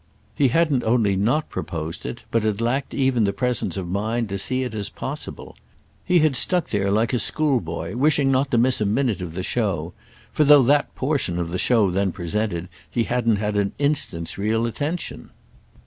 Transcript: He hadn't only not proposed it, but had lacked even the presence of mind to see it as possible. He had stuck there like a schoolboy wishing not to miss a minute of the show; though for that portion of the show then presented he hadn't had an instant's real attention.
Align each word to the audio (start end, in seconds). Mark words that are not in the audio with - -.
He 0.33 0.47
hadn't 0.47 0.83
only 0.83 1.15
not 1.15 1.51
proposed 1.51 2.07
it, 2.07 2.23
but 2.31 2.41
had 2.41 2.59
lacked 2.59 2.91
even 2.91 3.23
the 3.23 3.31
presence 3.33 3.77
of 3.77 3.87
mind 3.87 4.29
to 4.29 4.39
see 4.39 4.63
it 4.63 4.73
as 4.73 4.89
possible. 4.89 5.55
He 6.03 6.17
had 6.21 6.35
stuck 6.35 6.69
there 6.71 6.89
like 6.89 7.13
a 7.13 7.19
schoolboy 7.19 7.95
wishing 7.95 8.31
not 8.31 8.49
to 8.49 8.57
miss 8.57 8.81
a 8.81 8.85
minute 8.87 9.21
of 9.21 9.33
the 9.33 9.43
show; 9.43 9.93
though 10.33 10.45
for 10.63 10.63
that 10.65 10.95
portion 10.95 11.37
of 11.37 11.51
the 11.51 11.59
show 11.59 11.91
then 11.91 12.11
presented 12.11 12.67
he 12.89 13.03
hadn't 13.03 13.35
had 13.35 13.55
an 13.55 13.73
instant's 13.77 14.39
real 14.39 14.65
attention. 14.65 15.29